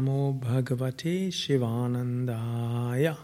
[0.00, 3.18] Namo Bhagavate Shivanandaya.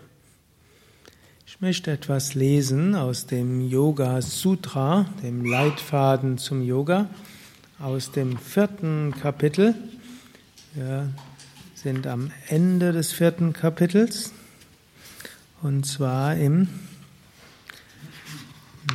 [1.47, 7.09] Ich möchte etwas lesen aus dem Yoga Sutra, dem Leitfaden zum Yoga,
[7.79, 9.75] aus dem vierten Kapitel.
[10.75, 11.09] Wir
[11.75, 14.35] sind am Ende des vierten Kapitels
[15.63, 16.69] und zwar im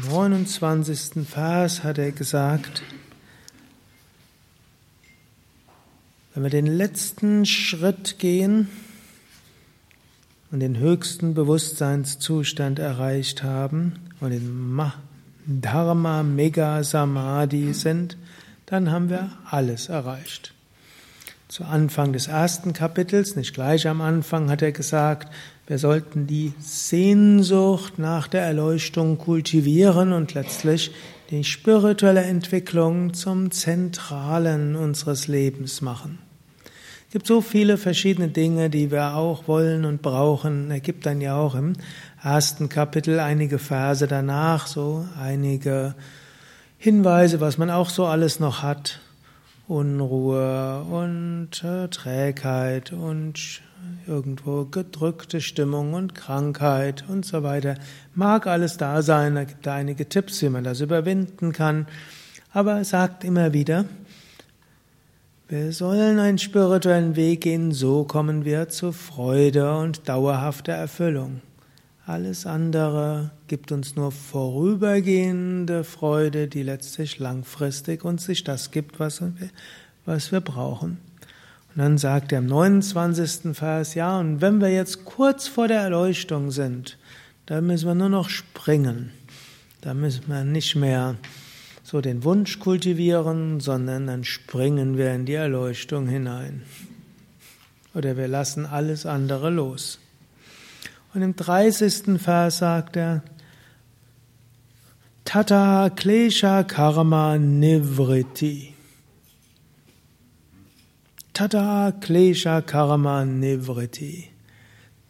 [0.08, 1.28] 29.
[1.28, 2.84] Vers hat er gesagt,
[6.34, 8.70] Wenn wir den letzten Schritt gehen
[10.50, 14.82] und den höchsten Bewusstseinszustand erreicht haben und in
[15.46, 18.18] Dharma Mega Samadhi sind,
[18.66, 20.54] dann haben wir alles erreicht.
[21.52, 25.34] Zu Anfang des ersten Kapitels, nicht gleich am Anfang, hat er gesagt,
[25.68, 30.92] wir sollten die Sehnsucht nach der Erleuchtung kultivieren und letztlich
[31.30, 36.20] die spirituelle Entwicklung zum Zentralen unseres Lebens machen.
[37.08, 40.72] Es gibt so viele verschiedene Dinge, die wir auch wollen und brauchen.
[40.72, 41.74] Er gibt dann ja auch im
[42.24, 45.96] ersten Kapitel einige Verse danach, so einige
[46.78, 49.02] Hinweise, was man auch so alles noch hat.
[49.68, 53.62] Unruhe und äh, Trägheit und
[54.08, 57.76] irgendwo gedrückte Stimmung und Krankheit und so weiter.
[58.14, 61.88] Mag alles da sein, da gibt es einige Tipps, wie man das überwinden kann,
[62.54, 63.86] aber er sagt immer wieder,
[65.48, 71.42] wir sollen einen spirituellen Weg gehen, so kommen wir zu Freude und dauerhafter Erfüllung.
[72.08, 79.22] Alles andere gibt uns nur vorübergehende Freude, die letztlich langfristig uns sich das gibt, was
[79.22, 79.34] wir,
[80.06, 80.98] was wir brauchen.
[81.70, 83.56] Und dann sagt er im 29.
[83.56, 86.98] Vers, ja, und wenn wir jetzt kurz vor der Erleuchtung sind,
[87.46, 89.12] dann müssen wir nur noch springen.
[89.82, 91.16] Da müssen wir nicht mehr
[91.84, 96.64] so den Wunsch kultivieren, sondern dann springen wir in die Erleuchtung hinein.
[97.94, 100.00] Oder wir lassen alles andere los.
[101.14, 102.22] Und im 30.
[102.22, 103.24] Vers sagt er,
[105.26, 108.74] Tata Klesha Karma Nivriti.
[111.34, 114.30] Tata Klesha Karma Nivriti.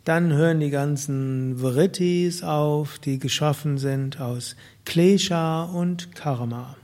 [0.03, 6.75] Dann hören die ganzen Vrittis auf, die geschaffen sind aus Klesha und Karma.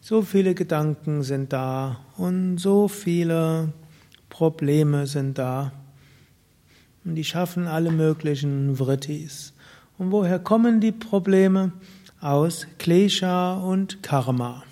[0.00, 3.72] So viele Gedanken sind da und so viele
[4.28, 5.72] Probleme sind da.
[7.04, 9.52] Und die schaffen alle möglichen Vrittis.
[9.98, 11.72] Und woher kommen die Probleme?
[12.20, 14.62] Aus Klesha und Karma.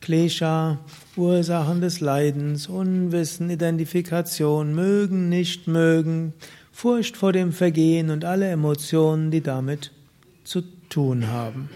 [0.00, 0.78] Klesha,
[1.16, 6.34] Ursachen des Leidens, Unwissen, Identifikation, mögen, nicht mögen,
[6.72, 9.90] Furcht vor dem Vergehen und alle Emotionen, die damit
[10.44, 11.68] zu tun haben.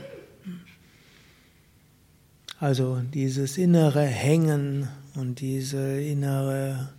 [2.61, 6.91] Also dieses innere Hängen und diese innere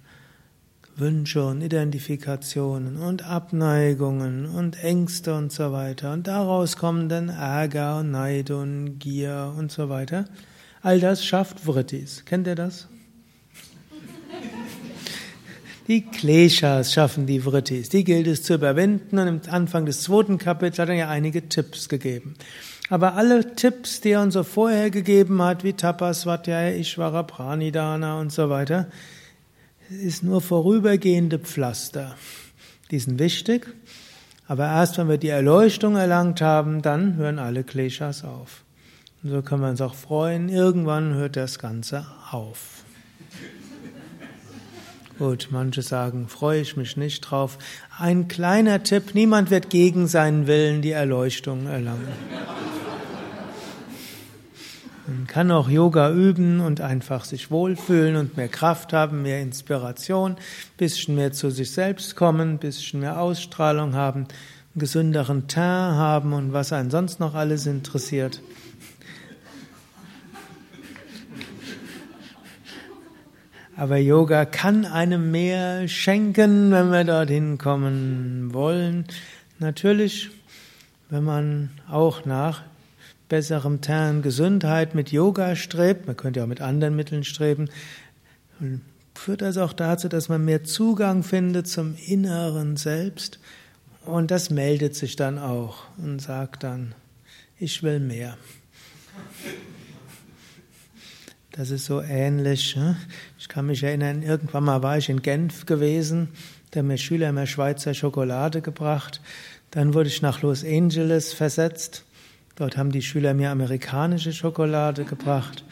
[0.95, 7.99] Wünsche und Identifikationen und Abneigungen und Ängste und so weiter und daraus kommen dann Ärger
[7.99, 10.25] und Neid und Gier und so weiter.
[10.81, 12.25] All das schafft Vrittis.
[12.25, 12.87] Kennt ihr das?
[15.87, 17.89] Die Kleshas schaffen die Vrittis.
[17.89, 21.49] Die gilt es zu überwinden und im Anfang des zweiten Kapitels hat er ja einige
[21.49, 22.35] Tipps gegeben.
[22.89, 28.19] Aber alle Tipps, die er uns so vorher gegeben hat, wie Tapas, Vatya, Ishvara, Pranidana
[28.19, 28.87] und so weiter,
[29.89, 32.15] ist nur vorübergehende Pflaster.
[32.91, 33.67] Die sind wichtig,
[34.47, 38.63] aber erst wenn wir die Erleuchtung erlangt haben, dann hören alle Kleshas auf.
[39.23, 42.83] Und so können wir uns auch freuen, irgendwann hört das Ganze auf.
[45.19, 47.57] Gut, manche sagen, freue ich mich nicht drauf.
[47.97, 52.07] Ein kleiner Tipp, niemand wird gegen seinen Willen die Erleuchtung erlangen.
[55.15, 60.37] Man kann auch Yoga üben und einfach sich wohlfühlen und mehr Kraft haben, mehr Inspiration,
[60.75, 64.27] bisschen mehr zu sich selbst kommen, bisschen mehr Ausstrahlung haben, einen
[64.75, 68.41] gesünderen Teint haben und was einen sonst noch alles interessiert.
[73.77, 79.05] Aber Yoga kann einem mehr schenken, wenn wir dorthin kommen wollen.
[79.59, 80.31] Natürlich,
[81.11, 82.63] wenn man auch nach
[83.29, 87.69] besserem Tern Gesundheit mit Yoga strebt, man könnte ja auch mit anderen Mitteln streben,
[89.15, 93.39] führt das auch dazu, dass man mehr Zugang findet zum inneren Selbst.
[94.05, 96.93] Und das meldet sich dann auch und sagt dann,
[97.57, 98.37] ich will mehr.
[101.51, 102.75] Das ist so ähnlich.
[102.75, 102.97] Ne?
[103.39, 106.29] Ich kann mich erinnern, irgendwann mal war ich in Genf gewesen,
[106.71, 109.21] da haben mir Schüler immer Schweizer Schokolade gebracht.
[109.69, 112.03] Dann wurde ich nach Los Angeles versetzt.
[112.55, 115.63] Dort haben die Schüler mir amerikanische Schokolade gebracht.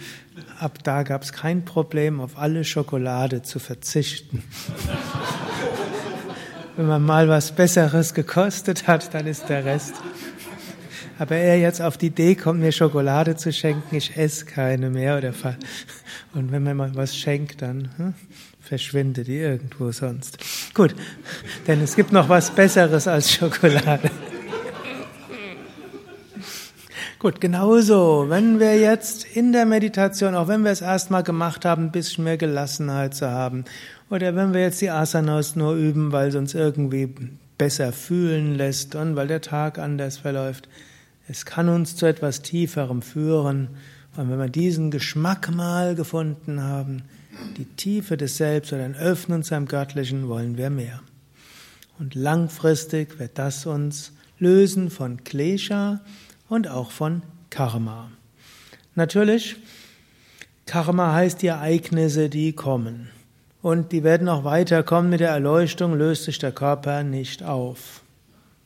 [0.60, 4.42] Ab da gab es kein Problem, auf alle Schokolade zu verzichten.
[6.78, 9.94] Wenn man mal was Besseres gekostet hat, dann ist der Rest.
[11.20, 15.18] Aber er jetzt auf die Idee kommt, mir Schokolade zu schenken, ich esse keine mehr
[15.18, 15.34] oder
[16.34, 18.14] und wenn man mal was schenkt, dann hm,
[18.60, 20.40] verschwindet die irgendwo sonst.
[20.74, 20.96] Gut,
[21.68, 24.10] denn es gibt noch was Besseres als Schokolade.
[27.22, 31.84] Gut, genauso, wenn wir jetzt in der Meditation, auch wenn wir es erstmal gemacht haben,
[31.84, 33.66] ein bisschen mehr Gelassenheit zu haben,
[34.10, 37.14] oder wenn wir jetzt die Asanas nur üben, weil es uns irgendwie
[37.60, 40.68] besser fühlen lässt und weil der Tag anders verläuft,
[41.28, 43.68] es kann uns zu etwas Tieferem führen.
[44.18, 47.04] Und wenn wir diesen Geschmack mal gefunden haben,
[47.56, 51.02] die Tiefe des Selbst oder ein Öffnen zu einem Göttlichen, wollen wir mehr.
[52.00, 56.02] Und langfristig wird das uns lösen von Klesha,
[56.52, 58.12] und auch von Karma.
[58.94, 59.56] Natürlich,
[60.66, 63.10] Karma heißt die Ereignisse, die kommen.
[63.62, 65.10] Und die werden auch weiterkommen.
[65.10, 68.02] Mit der Erleuchtung löst sich der Körper nicht auf.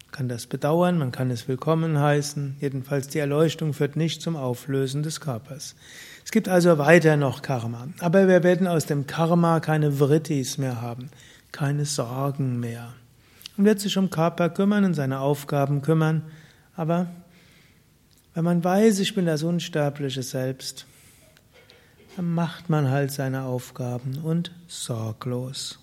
[0.05, 2.55] Man kann das bedauern, man kann es willkommen heißen.
[2.59, 5.75] Jedenfalls die Erleuchtung führt nicht zum Auflösen des Körpers.
[6.23, 7.87] Es gibt also weiter noch Karma.
[7.99, 11.11] Aber wir werden aus dem Karma keine Vrittis mehr haben,
[11.51, 12.93] keine Sorgen mehr.
[13.57, 16.23] Man wird sich um Körper kümmern und seine Aufgaben kümmern,
[16.75, 17.07] aber
[18.35, 20.85] wenn man weiß, ich bin das unsterbliche Selbst,
[22.17, 25.79] dann macht man halt seine Aufgaben und sorglos.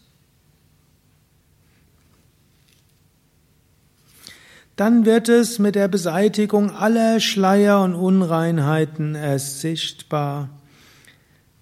[4.76, 10.50] Dann wird es mit der Beseitigung aller Schleier und Unreinheiten erst sichtbar,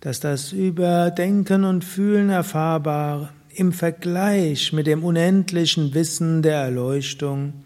[0.01, 7.65] dass das Überdenken und Fühlen erfahrbare im Vergleich mit dem unendlichen Wissen der Erleuchtung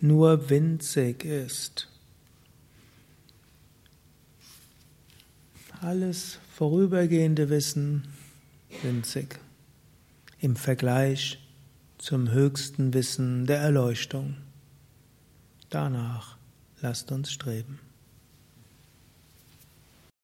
[0.00, 1.87] nur winzig ist.
[5.80, 8.08] Alles vorübergehende Wissen
[8.82, 9.38] winzig
[10.40, 11.38] im Vergleich
[11.98, 14.36] zum höchsten Wissen der Erleuchtung.
[15.70, 16.36] Danach
[16.80, 17.78] lasst uns streben.